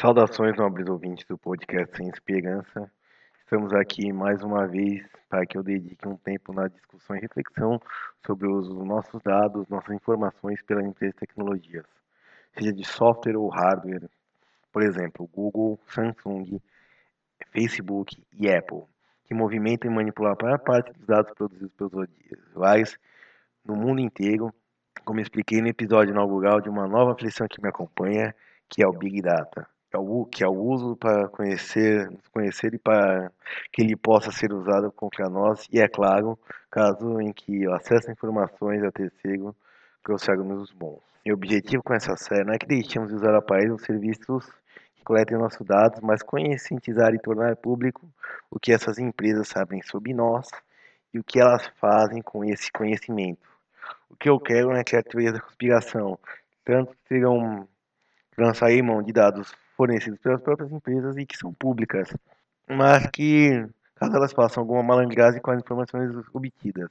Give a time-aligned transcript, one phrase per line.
[0.00, 2.88] Saudações, nobres ouvintes do podcast Sem Esperança.
[3.40, 7.80] Estamos aqui mais uma vez para que eu dedique um tempo na discussão e reflexão
[8.24, 11.84] sobre os nossos dados, nossas informações pela empresa de tecnologias,
[12.56, 14.08] seja de software ou hardware,
[14.72, 16.62] por exemplo, Google, Samsung,
[17.50, 18.84] Facebook e Apple,
[19.24, 22.08] que movimentam e manipulam a maior parte dos dados produzidos pelos
[22.50, 22.96] usuários
[23.64, 24.54] no mundo inteiro,
[25.04, 28.32] como expliquei no episódio inaugural de uma nova aflição que me acompanha,
[28.68, 29.68] que é o Big Data
[29.98, 33.30] é que é o uso para conhecer, conhecer e para
[33.72, 36.38] que ele possa ser usado contra nós, e é claro,
[36.70, 39.54] caso em que o acesso a informações a terceiro
[40.02, 41.00] trouxermos bons.
[41.24, 44.46] E o objetivo com essa série não é que deixemos de usar aparelhos ou serviços
[44.96, 48.08] que coletem nossos dados, mas conscientizar e tornar público
[48.50, 50.48] o que essas empresas sabem sobre nós
[51.12, 53.46] e o que elas fazem com esse conhecimento.
[54.10, 56.18] O que eu quero é que a teoria da conspiração
[56.64, 57.68] tanto serão
[58.36, 62.12] lançar mão de dados fornecidos pelas próprias empresas e que são públicas,
[62.68, 66.90] mas que, caso elas façam alguma malandragem com as informações obtidas.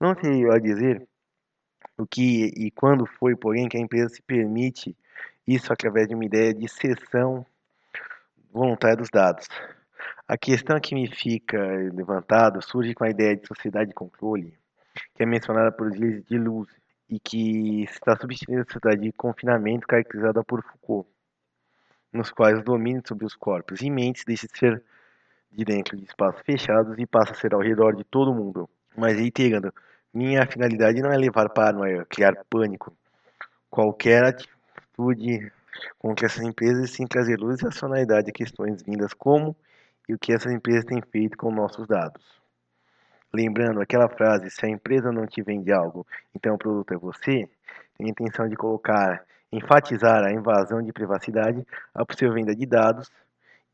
[0.00, 1.06] Não sei a dizer
[1.96, 4.96] o que e quando foi, porém, que a empresa se permite
[5.46, 7.46] isso através de uma ideia de cessão
[8.52, 9.46] voluntária dos dados.
[10.26, 11.56] A questão que me fica
[11.94, 14.52] levantada surge com a ideia de sociedade de controle,
[15.14, 16.72] que é mencionada por Gilles Deleuze,
[17.08, 21.08] e que está substituindo a sociedade de confinamento caracterizada por Foucault
[22.12, 24.82] nos quais o domínio sobre os corpos e mentes deixa de ser
[25.50, 28.68] de dentro de espaços fechados e passa a ser ao redor de todo mundo.
[28.96, 29.72] Mas reiterando,
[30.12, 32.96] minha finalidade não é levar paranoia, criar pânico.
[33.70, 35.52] Qualquer atitude
[35.98, 39.56] contra essas empresas sem trazer luz e racionalidade a questões vindas como
[40.08, 42.38] e o que essas empresas têm feito com nossos dados.
[43.32, 47.48] Lembrando aquela frase, se a empresa não te vende algo, então o produto é você,
[47.96, 49.22] tem a intenção de colocar
[49.52, 53.10] enfatizar a invasão de privacidade, a possível venda de dados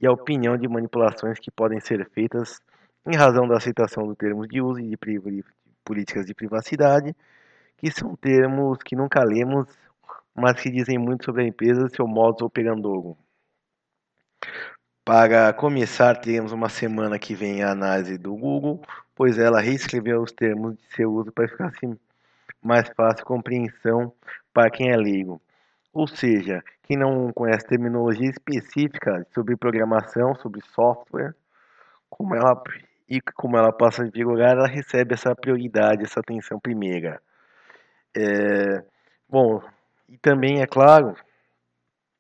[0.01, 2.61] e a opinião de manipulações que podem ser feitas
[3.07, 4.97] em razão da aceitação do termos de uso e de
[5.85, 7.15] políticas de privacidade,
[7.77, 9.69] que são termos que nunca lemos,
[10.35, 13.17] mas que dizem muito sobre a empresa e seu modo operando.
[15.05, 18.81] Para começar, teremos uma semana que vem a análise do Google,
[19.15, 21.99] pois ela reescreveu os termos de seu uso para ficar assim,
[22.63, 24.13] mais fácil compreensão
[24.53, 25.43] para quem é leigo.
[25.95, 31.35] Ou seja, quem não conhece terminologia específica sobre programação, sobre software,
[32.11, 32.61] como ela
[33.09, 37.23] e como ela passa a vigorar, ela recebe essa prioridade, essa atenção primeira.
[38.17, 38.83] É,
[39.29, 39.63] bom,
[40.09, 41.15] e também é claro,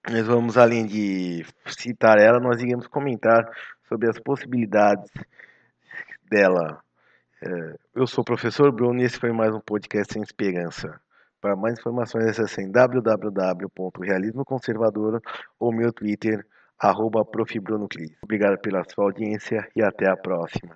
[0.08, 3.44] nós vamos além de citar ela, nós iremos comentar
[3.88, 5.10] sobre as possibilidades
[6.30, 6.80] dela.
[7.42, 11.00] É, eu sou o professor Bruno e esse foi mais um podcast sem esperança.
[11.44, 15.20] Para mais informações, acessem www.realismoconservador
[15.60, 16.42] ou meu Twitter,
[16.78, 17.22] arroba
[18.22, 20.72] Obrigado pela sua audiência e até a próxima.